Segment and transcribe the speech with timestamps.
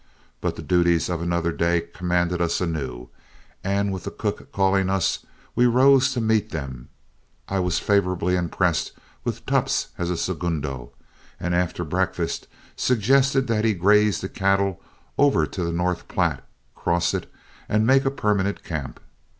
[0.41, 3.09] But the duties of another day commanded us anew,
[3.63, 6.89] and with the cook calling us, we rose to meet them.
[7.47, 8.93] I was favorably impressed
[9.23, 10.91] with Tupps as a segundo,
[11.39, 14.81] and after breakfast suggested that he graze the cattle
[15.19, 16.43] over to the North Platte,
[16.75, 17.31] cross it,
[17.69, 18.99] and make a permanent camp.